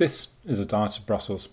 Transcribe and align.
This 0.00 0.30
is 0.46 0.58
a 0.58 0.64
diet 0.64 0.96
of 0.96 1.04
Brussels. 1.04 1.50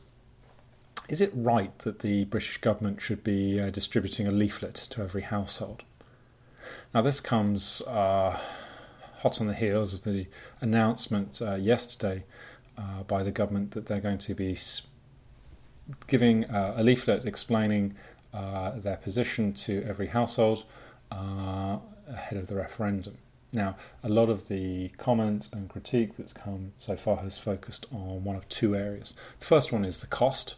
Is 1.09 1.19
it 1.19 1.31
right 1.35 1.77
that 1.79 1.99
the 1.99 2.23
British 2.23 2.59
government 2.59 3.01
should 3.01 3.21
be 3.21 3.59
uh, 3.59 3.71
distributing 3.71 4.25
a 4.25 4.31
leaflet 4.31 4.73
to 4.91 5.01
every 5.01 5.23
household? 5.23 5.83
Now, 6.93 7.01
this 7.01 7.19
comes 7.19 7.81
uh, 7.81 8.39
hot 9.17 9.41
on 9.41 9.47
the 9.47 9.53
heels 9.53 9.93
of 9.93 10.05
the 10.05 10.27
announcement 10.61 11.41
uh, 11.41 11.55
yesterday 11.55 12.23
uh, 12.77 13.03
by 13.03 13.21
the 13.21 13.31
government 13.31 13.71
that 13.71 13.87
they're 13.87 13.99
going 13.99 14.19
to 14.19 14.33
be 14.33 14.57
giving 16.07 16.45
uh, 16.45 16.75
a 16.77 16.83
leaflet 16.83 17.25
explaining 17.25 17.95
uh, 18.33 18.79
their 18.79 18.95
position 18.95 19.51
to 19.55 19.83
every 19.85 20.07
household 20.07 20.63
ahead 21.11 22.37
of 22.37 22.47
the 22.47 22.55
referendum. 22.55 23.17
Now, 23.51 23.75
a 24.03 24.09
lot 24.09 24.29
of 24.29 24.49
the 24.49 24.89
comment 24.97 25.49
and 25.53 25.69
critique 25.69 26.17
that's 26.17 26.33
come 26.33 26.73
so 26.77 26.95
far 26.97 27.17
has 27.17 27.37
focused 27.37 27.85
on 27.91 28.23
one 28.23 28.35
of 28.35 28.47
two 28.49 28.75
areas. 28.75 29.13
The 29.39 29.45
first 29.45 29.71
one 29.71 29.85
is 29.85 30.01
the 30.01 30.07
cost. 30.07 30.55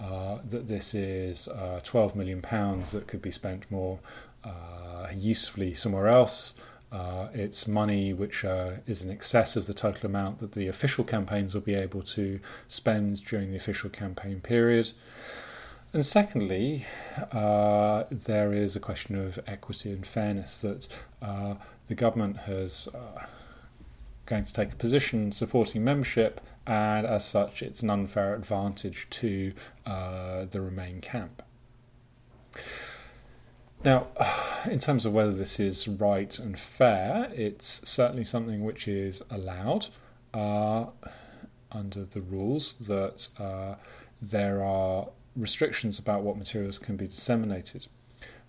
Uh, 0.00 0.38
that 0.48 0.66
this 0.66 0.94
is 0.94 1.46
uh, 1.48 1.78
12 1.84 2.16
million 2.16 2.40
pounds 2.40 2.92
that 2.92 3.06
could 3.06 3.20
be 3.20 3.30
spent 3.30 3.70
more 3.70 3.98
uh, 4.44 5.08
usefully 5.14 5.74
somewhere 5.74 6.08
else. 6.08 6.54
Uh, 6.90 7.28
it's 7.34 7.68
money 7.68 8.12
which 8.14 8.42
uh, 8.42 8.70
is 8.86 9.02
in 9.02 9.10
excess 9.10 9.56
of 9.56 9.66
the 9.66 9.74
total 9.74 10.06
amount 10.08 10.38
that 10.38 10.52
the 10.52 10.66
official 10.68 11.04
campaigns 11.04 11.54
will 11.54 11.60
be 11.60 11.74
able 11.74 12.02
to 12.02 12.40
spend 12.66 13.22
during 13.26 13.50
the 13.50 13.56
official 13.58 13.90
campaign 13.90 14.40
period. 14.40 14.90
And 15.92 16.06
secondly, 16.06 16.86
uh, 17.32 18.04
there 18.10 18.52
is 18.52 18.76
a 18.76 18.80
question 18.80 19.16
of 19.16 19.40
equity 19.46 19.92
and 19.92 20.06
fairness 20.06 20.58
that 20.58 20.86
the 21.20 21.94
government 21.94 22.36
has 22.38 22.88
going 24.26 24.44
to 24.44 24.52
take 24.52 24.72
a 24.72 24.76
position 24.76 25.32
supporting 25.32 25.82
membership 25.82 26.40
and 26.70 27.04
as 27.04 27.24
such, 27.24 27.62
it's 27.62 27.82
an 27.82 27.90
unfair 27.90 28.34
advantage 28.34 29.08
to 29.10 29.52
uh, 29.86 30.44
the 30.44 30.60
Remain 30.60 31.00
camp. 31.00 31.42
Now, 33.84 34.06
in 34.70 34.78
terms 34.78 35.04
of 35.04 35.12
whether 35.12 35.32
this 35.32 35.58
is 35.58 35.88
right 35.88 36.38
and 36.38 36.56
fair, 36.56 37.28
it's 37.34 37.88
certainly 37.88 38.24
something 38.24 38.62
which 38.62 38.86
is 38.86 39.20
allowed 39.30 39.86
uh, 40.32 40.86
under 41.72 42.04
the 42.04 42.20
rules 42.20 42.74
that 42.80 43.28
uh, 43.38 43.74
there 44.22 44.62
are 44.62 45.08
restrictions 45.36 45.98
about 45.98 46.22
what 46.22 46.36
materials 46.36 46.78
can 46.78 46.96
be 46.96 47.06
disseminated. 47.06 47.86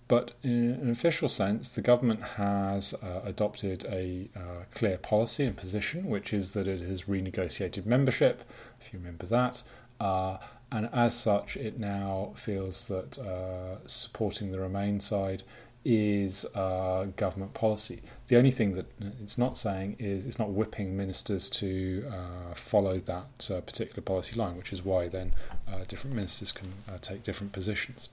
But 0.08 0.32
in 0.42 0.70
an 0.72 0.90
official 0.90 1.28
sense, 1.28 1.70
the 1.70 1.80
government 1.80 2.22
has 2.22 2.92
uh, 2.94 3.20
adopted 3.24 3.86
a 3.86 4.28
uh, 4.36 4.64
clear 4.74 4.98
policy 4.98 5.44
and 5.44 5.56
position, 5.56 6.06
which 6.06 6.32
is 6.32 6.52
that 6.52 6.66
it 6.66 6.82
has 6.82 7.04
renegotiated 7.04 7.86
membership, 7.86 8.42
if 8.80 8.92
you 8.92 8.98
remember 8.98 9.26
that. 9.26 9.62
Uh, 10.00 10.38
and 10.70 10.88
as 10.92 11.14
such, 11.14 11.56
it 11.56 11.78
now 11.78 12.32
feels 12.34 12.86
that 12.86 13.18
uh, 13.18 13.76
supporting 13.86 14.52
the 14.52 14.60
Remain 14.60 15.00
side 15.00 15.44
is 15.84 16.44
uh, 16.54 17.06
government 17.16 17.54
policy. 17.54 18.02
The 18.28 18.36
only 18.36 18.50
thing 18.50 18.74
that 18.74 18.86
it's 19.22 19.36
not 19.36 19.58
saying 19.58 19.96
is 19.98 20.26
it's 20.26 20.38
not 20.38 20.50
whipping 20.50 20.96
ministers 20.96 21.50
to 21.50 22.10
uh, 22.10 22.54
follow 22.54 22.98
that 22.98 23.38
particular 23.66 24.02
policy 24.02 24.36
line, 24.36 24.56
which 24.56 24.72
is 24.72 24.84
why 24.84 25.08
then 25.08 25.34
different 25.88 26.16
ministers 26.16 26.52
can 26.52 26.68
take 27.00 27.22
different 27.24 27.52
positions. 27.52 28.08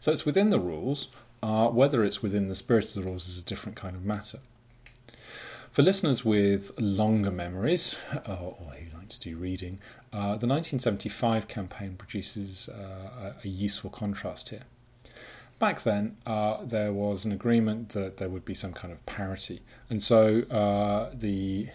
So 0.00 0.12
it's 0.12 0.24
within 0.24 0.50
the 0.50 0.60
rules. 0.60 1.08
Uh, 1.40 1.68
whether 1.68 2.04
it's 2.04 2.20
within 2.20 2.48
the 2.48 2.54
spirit 2.54 2.84
of 2.84 2.94
the 2.94 3.08
rules 3.08 3.28
is 3.28 3.40
a 3.40 3.44
different 3.44 3.76
kind 3.76 3.94
of 3.94 4.04
matter. 4.04 4.40
For 5.70 5.82
listeners 5.82 6.24
with 6.24 6.72
longer 6.80 7.30
memories, 7.30 7.96
uh, 8.12 8.32
or 8.32 8.74
who 8.76 8.98
like 8.98 9.08
to 9.10 9.20
do 9.20 9.36
reading, 9.36 9.78
uh, 10.12 10.36
the 10.36 10.48
1975 10.48 11.46
campaign 11.46 11.94
produces 11.96 12.68
uh, 12.68 13.34
a, 13.44 13.48
useful 13.48 13.90
contrast 13.90 14.48
here. 14.48 14.62
Back 15.58 15.82
then, 15.82 16.16
uh, 16.24 16.64
there 16.64 16.92
was 16.92 17.24
an 17.24 17.32
agreement 17.32 17.90
that 17.90 18.18
there 18.18 18.28
would 18.28 18.44
be 18.44 18.54
some 18.54 18.72
kind 18.72 18.92
of 18.92 19.04
parity, 19.06 19.60
and 19.90 20.02
so 20.02 20.42
uh, 20.42 21.10
the 21.12 21.68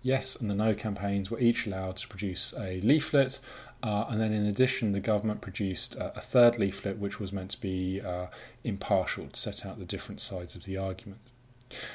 yes 0.00 0.36
and 0.36 0.48
the 0.48 0.54
no 0.54 0.74
campaigns 0.74 1.30
were 1.30 1.40
each 1.40 1.66
allowed 1.66 1.96
to 1.96 2.08
produce 2.08 2.54
a 2.56 2.80
leaflet 2.80 3.40
uh, 3.82 4.06
and 4.08 4.20
then, 4.20 4.32
in 4.32 4.44
addition, 4.44 4.92
the 4.92 5.00
government 5.00 5.40
produced 5.40 5.96
uh, 5.96 6.10
a 6.16 6.20
third 6.20 6.58
leaflet 6.58 6.98
which 6.98 7.20
was 7.20 7.32
meant 7.32 7.52
to 7.52 7.60
be 7.60 8.00
uh, 8.00 8.26
impartial 8.64 9.28
to 9.28 9.38
set 9.38 9.64
out 9.64 9.78
the 9.78 9.84
different 9.84 10.20
sides 10.20 10.56
of 10.56 10.64
the 10.64 10.76
argument. 10.76 11.20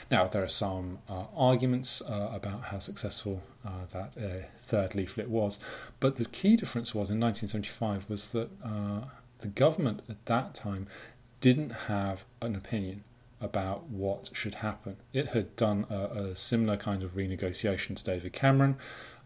Now, 0.09 0.27
there 0.27 0.43
are 0.43 0.49
some 0.49 0.99
uh, 1.09 1.25
arguments 1.35 2.01
uh, 2.01 2.29
about 2.31 2.65
how 2.65 2.79
successful 2.79 3.41
uh, 3.65 3.85
that 3.91 4.13
third 4.57 4.95
leaflet 4.95 5.29
was, 5.29 5.59
but 5.99 6.15
the 6.15 6.25
key 6.25 6.55
difference 6.55 6.93
was 6.93 7.09
in 7.09 7.19
1975 7.19 8.09
was 8.09 8.29
that 8.29 8.49
the 9.39 9.47
government 9.49 10.01
at 10.07 10.25
that 10.27 10.53
time 10.53 10.87
didn't 11.43 11.73
have 11.87 12.23
an 12.41 12.55
opinion 12.55 13.03
about 13.41 13.89
what 13.89 14.29
should 14.31 14.55
happen. 14.55 14.95
It 15.11 15.27
had 15.35 15.57
done 15.57 15.85
a, 15.89 16.29
a 16.29 16.35
similar 16.37 16.77
kind 16.77 17.03
of 17.03 17.15
renegotiation 17.15 17.97
to 17.97 18.03
David 18.05 18.31
Cameron, 18.31 18.77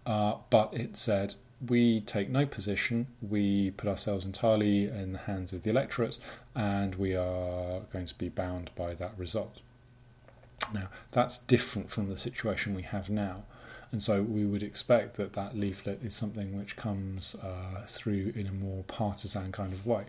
but 0.04 0.70
it 0.74 0.98
said 0.98 1.36
we 1.64 2.02
take 2.02 2.28
no 2.30 2.48
position. 2.48 3.06
We 3.22 3.70
put 3.70 3.88
ourselves 3.88 4.26
entirely 4.26 4.86
in 4.86 5.14
the 5.14 5.20
hands 5.20 5.54
of 5.54 5.62
the 5.62 5.70
electorate, 5.70 6.18
and 6.56 6.96
we 6.96 7.16
are 7.16 7.82
going 7.94 8.08
to 8.08 8.18
be 8.18 8.30
bound 8.30 8.72
by 8.76 8.96
that 8.96 9.12
result. 9.16 9.60
Now, 10.74 10.90
that's 11.12 11.38
different 11.38 11.92
from 11.92 12.10
the 12.10 12.18
situation 12.18 12.74
we 12.74 12.82
have 12.82 13.12
now. 13.12 13.44
And 13.92 14.02
so 14.02 14.24
we 14.24 14.44
would 14.44 14.64
expect 14.64 15.18
that 15.18 15.34
that 15.34 15.56
leaflet 15.56 16.04
is 16.04 16.16
something 16.16 16.58
which 16.58 16.78
comes 16.78 17.36
uh, 17.36 17.86
through 17.88 18.34
in 18.36 18.48
a 18.48 18.52
more 18.52 18.84
partisan 18.86 19.52
kind 19.52 19.72
of 19.72 19.86
way. 19.86 20.06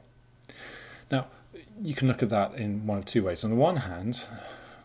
Now, 1.10 1.26
you 1.82 1.94
can 1.94 2.08
look 2.08 2.22
at 2.22 2.28
that 2.28 2.54
in 2.54 2.86
one 2.86 2.98
of 2.98 3.04
two 3.04 3.24
ways. 3.24 3.44
On 3.44 3.50
the 3.50 3.56
one 3.56 3.76
hand, 3.76 4.24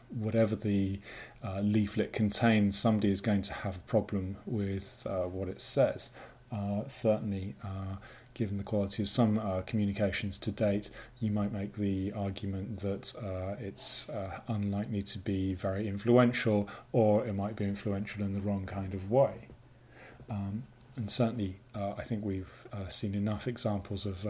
whatever 0.10 0.56
the 0.56 1.00
uh, 1.44 1.60
leaflet 1.60 2.14
contains, 2.14 2.78
somebody 2.78 3.12
is 3.12 3.22
going 3.22 3.42
to 3.44 3.54
have 3.54 3.76
a 3.76 3.80
problem 3.80 4.38
with 4.46 5.06
uh, 5.06 5.24
what 5.24 5.50
it 5.50 5.62
says. 5.62 6.10
Uh, 6.52 6.88
certainly, 6.88 7.56
uh, 7.64 7.96
given 8.34 8.58
the 8.58 8.64
quality 8.64 9.04
of 9.04 9.10
some 9.10 9.40
uh, 9.40 9.62
communications 9.62 10.38
to 10.40 10.52
date, 10.52 10.90
you 11.20 11.32
might 11.32 11.52
make 11.52 11.76
the 11.76 12.12
argument 12.14 12.80
that 12.80 13.14
uh, 13.18 13.56
it's 13.60 14.10
unlikely 14.48 15.04
to 15.04 15.20
be 15.20 15.54
very 15.54 15.88
influential, 15.88 16.68
or 16.92 17.26
it 17.26 17.34
might 17.34 17.56
be 17.56 17.66
influential 17.66 18.24
in 18.24 18.34
the 18.34 18.42
wrong 18.42 18.66
kind 18.66 18.94
of 18.94 19.12
way. 19.12 19.48
Um, 20.30 20.64
and 20.96 21.10
certainly, 21.10 21.58
I 21.76 22.04
think 22.04 22.24
we've 22.24 22.68
seen 22.88 23.16
enough 23.16 23.48
examples 23.48 24.06
of 24.06 24.28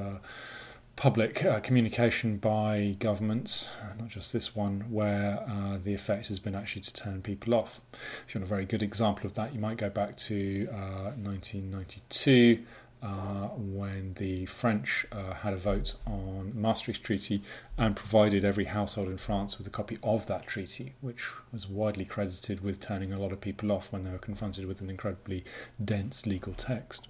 public 0.96 1.44
uh, 1.44 1.60
communication 1.60 2.38
by 2.38 2.96
governments, 3.00 3.72
not 4.00 4.10
just 4.10 4.32
this 4.32 4.56
one, 4.56 4.82
where 4.90 5.44
uh, 5.48 5.78
the 5.84 5.94
effect 5.94 6.28
has 6.28 6.40
been 6.40 6.56
actually 6.56 6.82
to 6.84 6.94
turn 6.94 7.22
people 7.22 7.54
off. 7.54 7.82
If 8.28 8.34
you 8.34 8.40
want 8.40 8.50
a 8.50 8.54
very 8.54 8.66
good 8.66 8.84
example 8.84 9.26
of 9.26 9.34
that, 9.34 9.54
you 9.54 9.60
might 9.60 9.78
go 9.78 9.90
back 9.90 10.18
to 10.18 10.68
uh, 10.72 11.12
1992. 11.22 12.64
Uh, 13.02 13.50
when 13.58 14.14
the 14.14 14.46
French 14.46 15.06
uh, 15.12 15.34
had 15.34 15.52
a 15.52 15.58
vote 15.58 15.96
on 16.08 16.54
Maastricht 16.56 17.04
Treaty 17.04 17.42
and 17.78 17.98
provided 17.98 18.46
every 18.46 18.64
household 18.64 19.10
in 19.10 19.18
France 19.18 19.58
with 19.58 19.68
a 19.68 19.70
copy 19.70 19.98
of 20.02 20.26
that 20.28 20.48
treaty, 20.48 20.94
which 21.02 21.30
was 21.52 21.68
widely 21.68 22.06
credited 22.06 22.64
with 22.64 22.80
turning 22.80 23.12
a 23.12 23.20
lot 23.20 23.34
of 23.34 23.42
people 23.42 23.74
off 23.74 23.92
when 23.92 24.06
they 24.06 24.12
were 24.12 24.18
confronted 24.18 24.68
with 24.68 24.80
an 24.80 24.90
incredibly 24.90 25.44
dense 25.84 26.26
legal 26.26 26.54
text. 26.54 27.10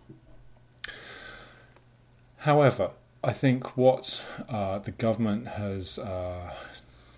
However, 2.38 2.90
I 3.24 3.32
think 3.32 3.78
what 3.78 4.22
uh, 4.50 4.80
the 4.80 4.92
government 4.92 5.48
has 5.48 5.98
uh, 5.98 6.54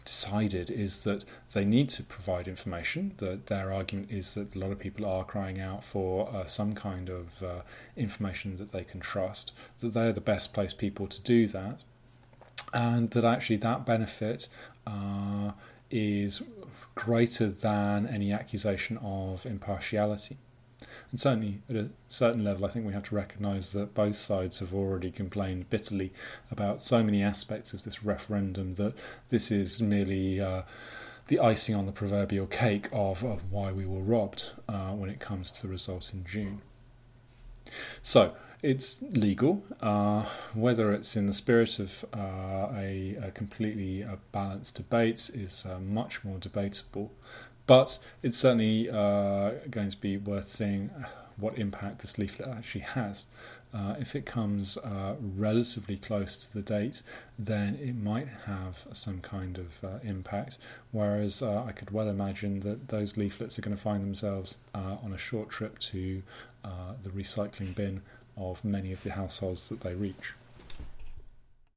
decided 0.05 0.69
is 0.69 1.03
that 1.03 1.25
they 1.53 1.65
need 1.65 1.89
to 1.89 2.03
provide 2.03 2.47
information. 2.47 3.15
That 3.17 3.47
their 3.47 3.73
argument 3.73 4.11
is 4.11 4.35
that 4.35 4.55
a 4.55 4.59
lot 4.59 4.71
of 4.71 4.77
people 4.77 5.07
are 5.07 5.23
crying 5.23 5.59
out 5.59 5.83
for 5.83 6.29
uh, 6.29 6.45
some 6.45 6.75
kind 6.75 7.09
of 7.09 7.41
uh, 7.41 7.61
information 7.97 8.57
that 8.57 8.71
they 8.71 8.83
can 8.83 8.99
trust. 8.99 9.51
That 9.79 9.93
they 9.93 10.07
are 10.07 10.13
the 10.13 10.21
best 10.21 10.53
placed 10.53 10.77
people 10.77 11.07
to 11.07 11.21
do 11.23 11.47
that, 11.47 11.83
and 12.71 13.09
that 13.11 13.25
actually 13.25 13.57
that 13.57 13.83
benefit 13.87 14.47
uh, 14.85 15.53
is 15.89 16.43
greater 16.93 17.47
than 17.47 18.05
any 18.05 18.31
accusation 18.31 18.97
of 18.97 19.43
impartiality. 19.43 20.37
And 21.11 21.19
certainly, 21.19 21.61
at 21.69 21.75
a 21.75 21.89
certain 22.09 22.43
level, 22.43 22.65
I 22.65 22.69
think 22.69 22.85
we 22.85 22.93
have 22.93 23.03
to 23.09 23.15
recognise 23.15 23.71
that 23.73 23.93
both 23.93 24.15
sides 24.15 24.59
have 24.59 24.73
already 24.73 25.11
complained 25.11 25.69
bitterly 25.69 26.13
about 26.51 26.83
so 26.83 27.03
many 27.03 27.21
aspects 27.21 27.73
of 27.73 27.83
this 27.83 28.03
referendum 28.03 28.75
that 28.75 28.93
this 29.29 29.51
is 29.51 29.81
merely 29.81 30.41
uh, 30.41 30.63
the 31.27 31.39
icing 31.39 31.75
on 31.75 31.85
the 31.85 31.91
proverbial 31.91 32.47
cake 32.47 32.87
of, 32.91 33.23
of 33.23 33.51
why 33.51 33.71
we 33.71 33.85
were 33.85 34.01
robbed 34.01 34.51
uh, 34.67 34.91
when 34.91 35.09
it 35.09 35.19
comes 35.19 35.51
to 35.51 35.63
the 35.63 35.67
result 35.67 36.11
in 36.13 36.23
June. 36.25 36.61
So, 38.03 38.35
it's 38.65 39.01
legal. 39.01 39.63
Uh, 39.79 40.25
whether 40.53 40.91
it's 40.91 41.15
in 41.15 41.27
the 41.27 41.33
spirit 41.33 41.77
of 41.77 42.03
uh, 42.13 42.69
a, 42.75 43.15
a, 43.21 43.31
completely 43.31 44.03
uh, 44.03 44.15
balanced 44.31 44.75
debate 44.75 45.29
is 45.33 45.67
uh, 45.69 45.79
much 45.79 46.23
more 46.23 46.39
debatable. 46.39 47.11
But 47.67 47.99
it's 48.21 48.37
certainly 48.37 48.89
uh, 48.89 49.51
going 49.69 49.89
to 49.89 49.97
be 49.99 50.17
worth 50.17 50.47
seeing 50.47 50.91
what 51.37 51.57
impact 51.57 51.99
this 51.99 52.17
leaflet 52.17 52.47
actually 52.49 52.81
has. 52.81 53.25
Uh, 53.73 53.95
if 53.99 54.15
it 54.15 54.25
comes 54.25 54.77
uh, 54.77 55.15
relatively 55.19 55.97
close 55.97 56.37
to 56.37 56.53
the 56.53 56.61
date, 56.61 57.01
then 57.37 57.75
it 57.81 57.95
might 57.95 58.27
have 58.45 58.87
some 58.93 59.19
kind 59.19 59.57
of 59.57 59.83
uh, 59.83 59.99
impact. 60.01 60.57
Whereas 60.91 61.41
uh, 61.41 61.63
I 61.63 61.73
could 61.73 61.91
well 61.91 62.07
imagine 62.07 62.61
that 62.61 62.87
those 62.87 63.17
leaflets 63.17 63.59
are 63.59 63.61
going 63.61 63.75
to 63.75 63.81
find 63.81 64.01
themselves 64.01 64.57
uh, 64.73 64.97
on 65.03 65.11
a 65.11 65.17
short 65.17 65.49
trip 65.49 65.77
to 65.79 66.23
uh, 66.63 66.93
the 67.03 67.09
recycling 67.09 67.75
bin 67.75 68.01
of 68.37 68.63
many 68.63 68.93
of 68.93 69.03
the 69.03 69.11
households 69.11 69.67
that 69.67 69.81
they 69.81 69.93
reach. 69.93 70.33